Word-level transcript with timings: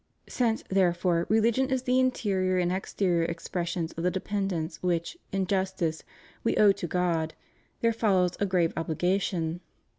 Since, 0.27 0.63
therefore, 0.67 1.27
religion 1.29 1.69
is 1.69 1.83
the 1.83 1.99
interior 1.99 2.57
and 2.57 2.71
exterior 2.71 3.21
expression 3.25 3.87
of 3.95 4.01
the 4.01 4.09
dependence 4.09 4.81
which, 4.81 5.15
in 5.31 5.45
justice, 5.45 6.01
we 6.43 6.57
owe 6.57 6.71
to 6.71 6.87
God, 6.87 7.35
there 7.81 7.93
follows 7.93 8.31
a 8.39 8.47
grave 8.47 8.73
obligation. 8.75 9.61